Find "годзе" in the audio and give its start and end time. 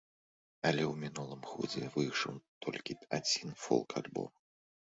1.51-1.83